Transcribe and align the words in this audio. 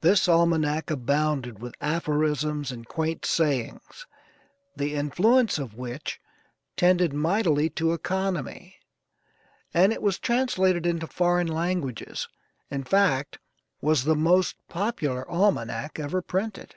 This 0.00 0.28
almanac 0.28 0.92
abounded 0.92 1.58
with 1.60 1.74
aphorisms 1.80 2.70
and 2.70 2.86
quaint 2.86 3.24
sayings, 3.26 4.06
the 4.76 4.94
influence 4.94 5.58
of 5.58 5.74
which 5.74 6.20
tended 6.76 7.12
mightily 7.12 7.68
to 7.70 7.92
economy, 7.92 8.76
and 9.74 9.92
it 9.92 10.02
was 10.02 10.20
translated 10.20 10.86
into 10.86 11.08
foreign 11.08 11.48
languages, 11.48 12.28
in 12.70 12.84
fact 12.84 13.40
was 13.80 14.04
the 14.04 14.14
most 14.14 14.54
popular 14.68 15.28
almanac 15.28 15.98
ever 15.98 16.22
printed. 16.22 16.76